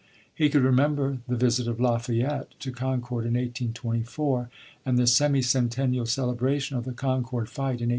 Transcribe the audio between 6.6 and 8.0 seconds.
of the Concord Fight in 1825.